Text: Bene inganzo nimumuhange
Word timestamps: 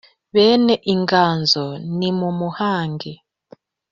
Bene 0.33 0.73
inganzo 0.93 1.65
nimumuhange 1.97 3.11